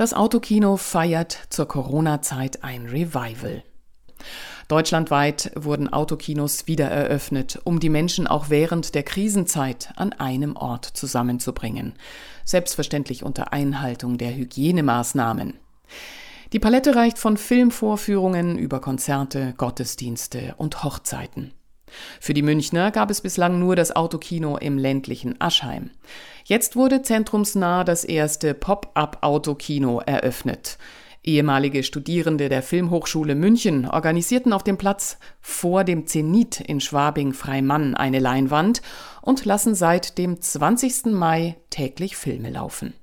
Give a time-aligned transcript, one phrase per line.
[0.00, 3.62] Das Autokino feiert zur Corona-Zeit ein Revival.
[4.66, 10.86] Deutschlandweit wurden Autokinos wieder eröffnet, um die Menschen auch während der Krisenzeit an einem Ort
[10.86, 11.92] zusammenzubringen.
[12.46, 15.58] Selbstverständlich unter Einhaltung der Hygienemaßnahmen.
[16.54, 21.52] Die Palette reicht von Filmvorführungen über Konzerte, Gottesdienste und Hochzeiten.
[22.20, 25.90] Für die Münchner gab es bislang nur das Autokino im ländlichen Aschheim.
[26.44, 30.78] Jetzt wurde zentrumsnah das erste Pop-up-Autokino eröffnet.
[31.22, 38.20] Ehemalige Studierende der Filmhochschule München organisierten auf dem Platz vor dem Zenit in Schwabing-Freimann eine
[38.20, 38.80] Leinwand
[39.20, 41.06] und lassen seit dem 20.
[41.06, 42.94] Mai täglich Filme laufen.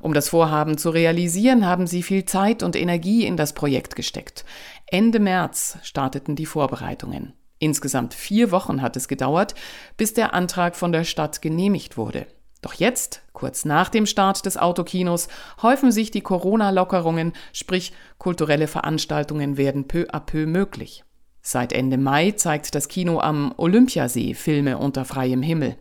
[0.00, 4.44] Um das Vorhaben zu realisieren, haben sie viel Zeit und Energie in das Projekt gesteckt.
[4.86, 7.32] Ende März starteten die Vorbereitungen.
[7.58, 9.54] Insgesamt vier Wochen hat es gedauert,
[9.96, 12.26] bis der Antrag von der Stadt genehmigt wurde.
[12.60, 15.28] Doch jetzt, kurz nach dem Start des Autokinos,
[15.62, 21.04] häufen sich die Corona-Lockerungen, sprich kulturelle Veranstaltungen werden peu à peu möglich.
[21.40, 25.76] Seit Ende Mai zeigt das Kino am Olympiasee Filme unter freiem Himmel.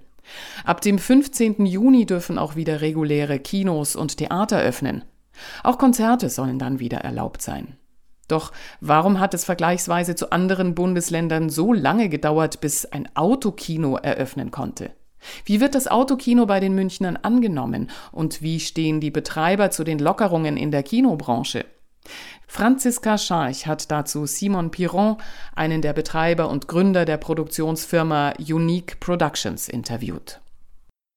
[0.65, 1.65] Ab dem 15.
[1.65, 5.03] Juni dürfen auch wieder reguläre Kinos und Theater öffnen.
[5.63, 7.77] Auch Konzerte sollen dann wieder erlaubt sein.
[8.27, 14.51] Doch warum hat es vergleichsweise zu anderen Bundesländern so lange gedauert, bis ein Autokino eröffnen
[14.51, 14.91] konnte?
[15.45, 19.99] Wie wird das Autokino bei den Münchnern angenommen und wie stehen die Betreiber zu den
[19.99, 21.65] Lockerungen in der Kinobranche?
[22.47, 25.17] Franziska Scharch hat dazu Simon Piron,
[25.55, 30.39] einen der Betreiber und Gründer der Produktionsfirma Unique Productions, interviewt.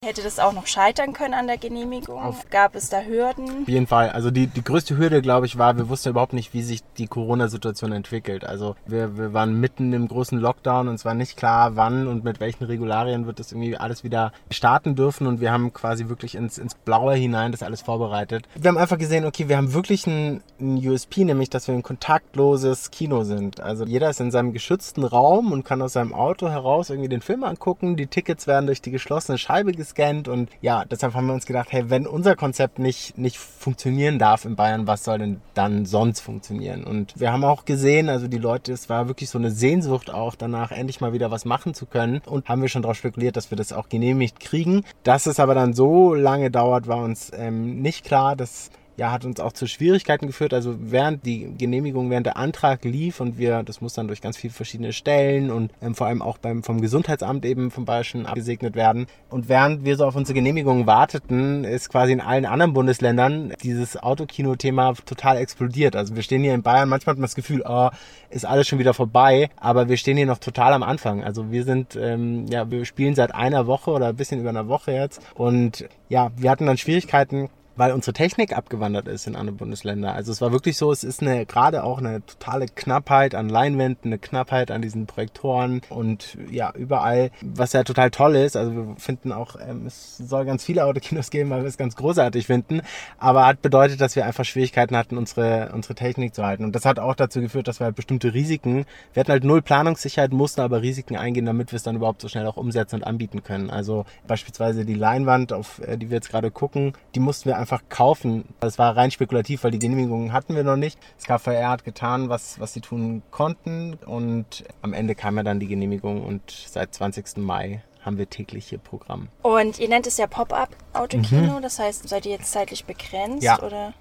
[0.03, 2.23] Hätte das auch noch scheitern können an der Genehmigung?
[2.23, 3.65] Auf Gab es da Hürden?
[3.65, 4.09] Auf jeden Fall.
[4.09, 7.07] Also die, die größte Hürde, glaube ich, war, wir wussten überhaupt nicht, wie sich die
[7.07, 8.47] Corona-Situation entwickelt.
[8.47, 12.25] Also wir, wir waren mitten im großen Lockdown und es war nicht klar, wann und
[12.25, 15.27] mit welchen Regularien wird das irgendwie alles wieder starten dürfen.
[15.27, 18.49] Und wir haben quasi wirklich ins, ins Blaue hinein das alles vorbereitet.
[18.55, 21.83] Wir haben einfach gesehen, okay, wir haben wirklich einen, einen USP, nämlich, dass wir ein
[21.83, 23.61] kontaktloses Kino sind.
[23.61, 27.21] Also jeder ist in seinem geschützten Raum und kann aus seinem Auto heraus irgendwie den
[27.21, 27.97] Film angucken.
[27.97, 31.47] Die Tickets werden durch die geschlossene Scheibe gescannt gescannt und ja, deshalb haben wir uns
[31.47, 35.85] gedacht, hey, wenn unser Konzept nicht, nicht funktionieren darf in Bayern, was soll denn dann
[35.87, 36.85] sonst funktionieren?
[36.85, 40.35] Und wir haben auch gesehen, also die Leute, es war wirklich so eine Sehnsucht auch
[40.35, 43.51] danach, endlich mal wieder was machen zu können und haben wir schon darauf spekuliert, dass
[43.51, 44.85] wir das auch genehmigt kriegen.
[45.03, 48.37] Dass es aber dann so lange dauert, war uns ähm, nicht klar.
[48.37, 50.53] Das ja, hat uns auch zu Schwierigkeiten geführt.
[50.53, 54.37] Also während die Genehmigung, während der Antrag lief und wir, das muss dann durch ganz
[54.37, 58.75] viele verschiedene Stellen und ähm, vor allem auch beim, vom Gesundheitsamt eben vom Bayerischen abgesegnet
[58.75, 59.07] werden.
[59.31, 63.97] Und während wir so auf unsere Genehmigung warteten, ist quasi in allen anderen Bundesländern dieses
[63.97, 65.97] Autokino-Thema total explodiert.
[65.97, 67.89] Also wir stehen hier in Bayern, manchmal hat man das Gefühl, oh,
[68.29, 71.25] ist alles schon wieder vorbei, aber wir stehen hier noch total am Anfang.
[71.25, 74.69] Also wir sind, ähm, ja, wir spielen seit einer Woche oder ein bisschen über einer
[74.69, 79.57] Woche jetzt und ja, wir hatten dann Schwierigkeiten, weil unsere Technik abgewandert ist in andere
[79.57, 80.15] Bundesländer.
[80.15, 84.11] Also es war wirklich so, es ist eine gerade auch eine totale Knappheit an Leinwänden,
[84.13, 88.57] eine Knappheit an diesen Projektoren und ja, überall, was ja total toll ist.
[88.57, 91.97] Also wir finden auch, ähm, es soll ganz viele Autokinos geben, weil wir es ganz
[91.97, 92.83] großartig finden,
[93.19, 96.65] aber hat bedeutet, dass wir einfach Schwierigkeiten hatten, unsere, unsere Technik zu halten.
[96.65, 99.63] Und das hat auch dazu geführt, dass wir halt bestimmte Risiken, wir hatten halt null
[99.63, 103.05] Planungssicherheit, mussten aber Risiken eingehen, damit wir es dann überhaupt so schnell auch umsetzen und
[103.05, 103.71] anbieten können.
[103.71, 107.70] Also beispielsweise die Leinwand, auf äh, die wir jetzt gerade gucken, die mussten wir einfach
[107.89, 108.45] kaufen.
[108.61, 110.99] Das war rein spekulativ, weil die Genehmigungen hatten wir noch nicht.
[111.17, 115.61] Das KVR hat getan, was, was sie tun konnten und am Ende kam ja dann
[115.61, 117.39] die Genehmigung und seit 20.
[117.39, 119.29] Mai haben wir täglich hier Programm.
[119.43, 121.63] Und ihr nennt es ja Pop-up-Autokino, mhm.
[121.63, 123.61] das heißt, seid ihr jetzt zeitlich begrenzt ja.
[123.61, 123.93] oder?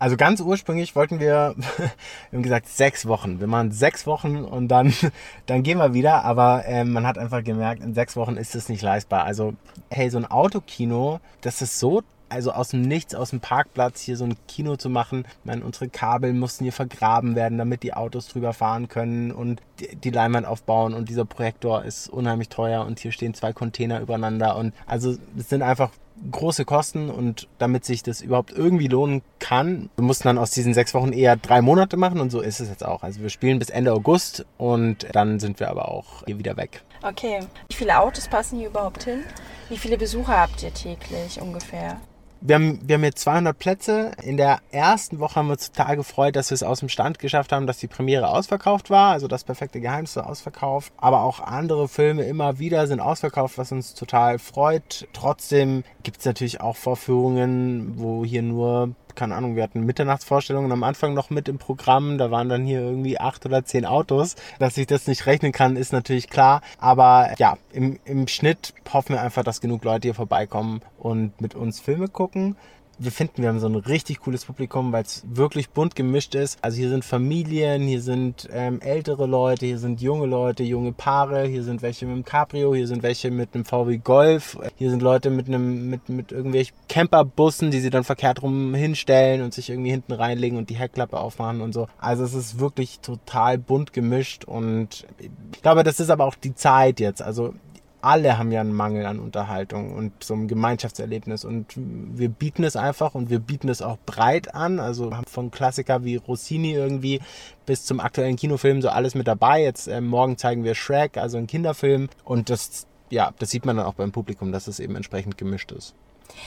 [0.00, 1.90] Also ganz ursprünglich wollten wir, wir
[2.32, 3.40] haben gesagt, sechs Wochen.
[3.40, 4.92] Wir machen sechs Wochen und dann,
[5.46, 6.24] dann gehen wir wieder.
[6.24, 9.24] Aber äh, man hat einfach gemerkt, in sechs Wochen ist es nicht leistbar.
[9.24, 9.54] Also,
[9.90, 14.16] hey, so ein Autokino, das ist so also aus dem Nichts, aus dem Parkplatz hier
[14.16, 15.24] so ein Kino zu machen.
[15.26, 19.60] Ich meine, unsere Kabel mussten hier vergraben werden, damit die Autos drüber fahren können und
[19.78, 24.56] die, Leinwand aufbauen und dieser Projektor ist unheimlich teuer und hier stehen zwei Container übereinander
[24.56, 25.90] und also es sind einfach
[26.30, 30.74] große Kosten und damit sich das überhaupt irgendwie lohnen kann, wir mussten dann aus diesen
[30.74, 33.02] sechs Wochen eher drei Monate machen und so ist es jetzt auch.
[33.02, 36.82] Also wir spielen bis Ende August und dann sind wir aber auch hier wieder weg.
[37.02, 37.40] Okay.
[37.68, 39.22] Wie viele Autos passen hier überhaupt hin?
[39.68, 42.00] Wie viele Besucher habt ihr täglich ungefähr?
[42.40, 44.12] Wir haben, wir haben jetzt 200 Plätze.
[44.22, 47.18] In der ersten Woche haben wir uns total gefreut, dass wir es aus dem Stand
[47.18, 49.10] geschafft haben, dass die Premiere ausverkauft war.
[49.10, 50.92] Also das perfekte Geheimnis war ausverkauft.
[50.96, 55.08] Aber auch andere Filme immer wieder sind ausverkauft, was uns total freut.
[55.12, 60.84] Trotzdem gibt es natürlich auch Vorführungen, wo hier nur keine Ahnung, wir hatten Mitternachtsvorstellungen am
[60.84, 62.18] Anfang noch mit im Programm.
[62.18, 64.36] Da waren dann hier irgendwie acht oder zehn Autos.
[64.60, 66.62] Dass ich das nicht rechnen kann, ist natürlich klar.
[66.78, 71.56] Aber ja, im, im Schnitt hoffen wir einfach, dass genug Leute hier vorbeikommen und mit
[71.56, 72.56] uns Filme gucken.
[72.98, 76.58] Wir finden, wir haben so ein richtig cooles Publikum, weil es wirklich bunt gemischt ist.
[76.62, 81.46] Also hier sind Familien, hier sind ähm, ältere Leute, hier sind junge Leute, junge Paare,
[81.46, 85.02] hier sind welche mit einem Cabrio, hier sind welche mit einem VW Golf, hier sind
[85.02, 89.70] Leute mit einem mit, mit irgendwelchen Camperbussen, die sie dann verkehrt rum hinstellen und sich
[89.70, 91.86] irgendwie hinten reinlegen und die Heckklappe aufmachen und so.
[91.98, 95.06] Also es ist wirklich total bunt gemischt und
[95.52, 97.22] ich glaube, das ist aber auch die Zeit jetzt.
[97.22, 97.54] Also
[98.00, 101.44] alle haben ja einen Mangel an Unterhaltung und so einem Gemeinschaftserlebnis.
[101.44, 104.80] Und wir bieten es einfach und wir bieten es auch breit an.
[104.80, 107.20] Also haben von Klassiker wie Rossini irgendwie
[107.66, 109.62] bis zum aktuellen Kinofilm so alles mit dabei.
[109.62, 112.08] Jetzt äh, morgen zeigen wir Shrek, also einen Kinderfilm.
[112.24, 115.72] Und das, ja, das sieht man dann auch beim Publikum, dass es eben entsprechend gemischt
[115.72, 115.94] ist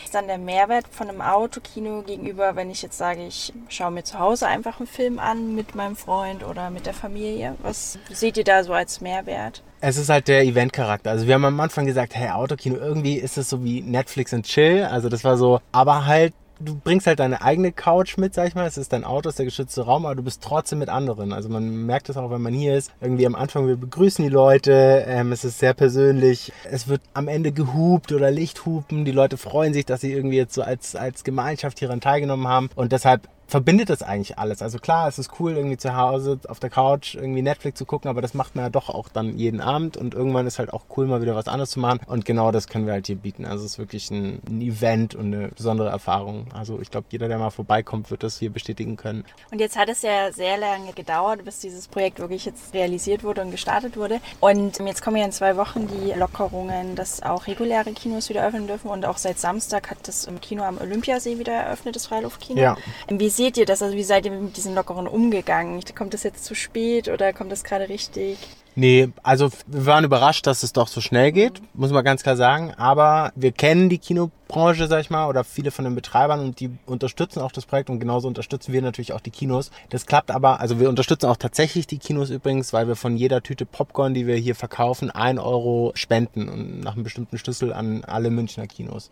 [0.03, 4.03] ist dann der Mehrwert von einem Autokino gegenüber, wenn ich jetzt sage, ich schaue mir
[4.03, 7.55] zu Hause einfach einen Film an mit meinem Freund oder mit der Familie?
[7.61, 9.63] Was seht ihr da so als Mehrwert?
[9.83, 11.09] Es ist halt der Eventcharakter.
[11.09, 14.45] Also wir haben am Anfang gesagt, hey, Autokino, irgendwie ist es so wie Netflix und
[14.45, 14.83] Chill.
[14.83, 18.55] Also das war so, aber halt du bringst halt deine eigene Couch mit, sag ich
[18.55, 18.67] mal.
[18.67, 21.33] Es ist dein Auto, es ist der geschützte Raum, aber du bist trotzdem mit anderen.
[21.33, 22.91] Also man merkt es auch, wenn man hier ist.
[23.01, 26.51] Irgendwie am Anfang, wir begrüßen die Leute, ähm, es ist sehr persönlich.
[26.69, 29.05] Es wird am Ende gehupt oder Lichthupen.
[29.05, 32.69] Die Leute freuen sich, dass sie irgendwie jetzt so als, als Gemeinschaft hieran teilgenommen haben.
[32.75, 34.61] Und deshalb verbindet das eigentlich alles.
[34.61, 38.09] Also klar, es ist cool, irgendwie zu Hause auf der Couch irgendwie Netflix zu gucken,
[38.09, 40.83] aber das macht man ja doch auch dann jeden Abend und irgendwann ist halt auch
[40.95, 41.99] cool, mal wieder was anderes zu machen.
[42.07, 43.45] Und genau das können wir halt hier bieten.
[43.45, 46.45] Also es ist wirklich ein, ein Event und eine besondere Erfahrung.
[46.53, 49.25] Also ich glaube, jeder, der mal vorbeikommt, wird das hier bestätigen können.
[49.51, 53.41] Und jetzt hat es ja sehr lange gedauert, bis dieses Projekt wirklich jetzt realisiert wurde
[53.41, 54.21] und gestartet wurde.
[54.39, 58.67] Und jetzt kommen ja in zwei Wochen die Lockerungen, dass auch reguläre Kinos wieder öffnen
[58.67, 58.89] dürfen.
[58.89, 62.61] Und auch seit Samstag hat das Kino am Olympiasee wieder eröffnet, das Freiluftkino.
[62.61, 62.77] Ja.
[63.09, 63.81] Wie seht ihr das?
[63.81, 65.81] Also wie seid ihr mit diesen Lockeren umgegangen?
[65.97, 68.37] Kommt das jetzt zu spät oder kommt das gerade richtig?
[68.75, 72.37] Nee, also wir waren überrascht, dass es doch so schnell geht, muss man ganz klar
[72.37, 72.71] sagen.
[72.77, 76.69] Aber wir kennen die Kinobranche, sag ich mal, oder viele von den Betreibern und die
[76.85, 79.71] unterstützen auch das Projekt und genauso unterstützen wir natürlich auch die Kinos.
[79.89, 83.41] Das klappt aber, also wir unterstützen auch tatsächlich die Kinos übrigens, weil wir von jeder
[83.41, 88.05] Tüte Popcorn, die wir hier verkaufen, ein Euro spenden und nach einem bestimmten Schlüssel an
[88.05, 89.09] alle Münchner Kinos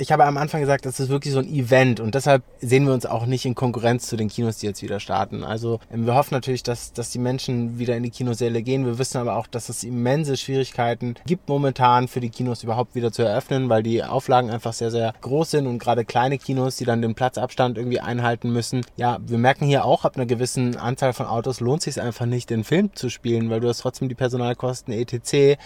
[0.00, 2.94] ich habe am Anfang gesagt, das ist wirklich so ein Event und deshalb sehen wir
[2.94, 5.44] uns auch nicht in Konkurrenz zu den Kinos, die jetzt wieder starten.
[5.44, 8.86] Also ähm, wir hoffen natürlich, dass, dass die Menschen wieder in die Kinosäle gehen.
[8.86, 13.12] Wir wissen aber auch, dass es immense Schwierigkeiten gibt momentan für die Kinos überhaupt wieder
[13.12, 16.84] zu eröffnen, weil die Auflagen einfach sehr, sehr groß sind und gerade kleine Kinos, die
[16.84, 18.86] dann den Platzabstand irgendwie einhalten müssen.
[18.96, 22.48] Ja, wir merken hier auch, ab einer gewissen Anzahl von Autos lohnt sich einfach nicht,
[22.48, 25.58] den Film zu spielen, weil du hast trotzdem die Personalkosten etc.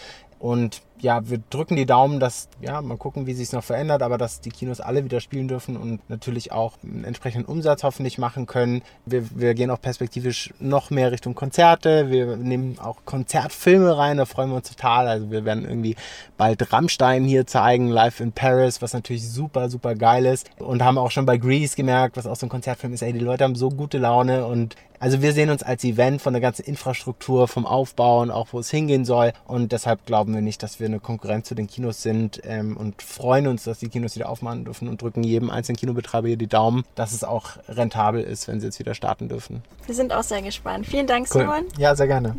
[0.45, 4.03] Und ja, wir drücken die Daumen, dass, ja, mal gucken, wie sich es noch verändert,
[4.03, 8.19] aber dass die Kinos alle wieder spielen dürfen und natürlich auch einen entsprechenden Umsatz hoffentlich
[8.19, 8.83] machen können.
[9.07, 12.11] Wir, wir gehen auch perspektivisch noch mehr Richtung Konzerte.
[12.11, 15.09] Wir nehmen auch Konzertfilme rein, da freuen wir uns total.
[15.09, 15.97] Also wir werden irgendwie
[16.37, 20.51] bald Rammstein hier zeigen, live in Paris, was natürlich super, super geil ist.
[20.59, 23.19] Und haben auch schon bei Grease gemerkt, was auch so ein Konzertfilm ist, ey, die
[23.19, 26.63] Leute haben so gute Laune und also wir sehen uns als Event von der ganzen
[26.63, 29.35] Infrastruktur, vom Aufbau und auch wo es hingehen soll.
[29.47, 33.03] Und deshalb glauben wir nicht, dass wir eine Konkurrenz zu den Kinos sind ähm, und
[33.03, 36.47] freuen uns, dass die Kinos wieder aufmachen dürfen und drücken jedem einzelnen Kinobetreiber hier die
[36.47, 39.63] Daumen, dass es auch rentabel ist, wenn sie jetzt wieder starten dürfen.
[39.85, 40.87] Wir sind auch sehr gespannt.
[40.87, 41.43] Vielen Dank, cool.
[41.43, 41.65] Simon.
[41.77, 42.35] Ja, sehr gerne.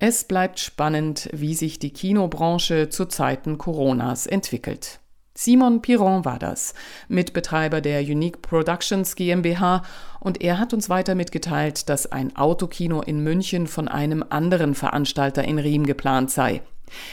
[0.00, 4.98] Es bleibt spannend, wie sich die Kinobranche zu Zeiten Coronas entwickelt.
[5.38, 6.72] Simon Piron war das,
[7.08, 9.82] Mitbetreiber der Unique Productions GmbH,
[10.18, 15.44] und er hat uns weiter mitgeteilt, dass ein Autokino in München von einem anderen Veranstalter
[15.44, 16.62] in Riem geplant sei.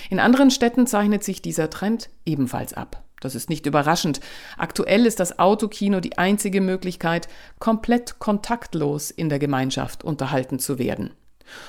[0.09, 3.03] In anderen Städten zeichnet sich dieser Trend ebenfalls ab.
[3.19, 4.21] Das ist nicht überraschend.
[4.57, 7.27] Aktuell ist das Autokino die einzige Möglichkeit,
[7.59, 11.12] komplett kontaktlos in der Gemeinschaft unterhalten zu werden.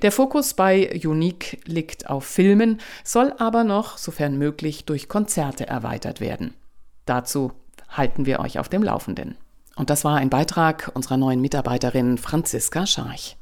[0.02, 6.20] Der Fokus bei Unique liegt auf Filmen, soll aber noch, sofern möglich, durch Konzerte erweitert
[6.20, 6.54] werden.
[7.06, 7.52] Dazu
[7.88, 9.36] halten wir euch auf dem Laufenden.
[9.76, 13.36] Und das war ein Beitrag unserer neuen Mitarbeiterin Franziska Scharch.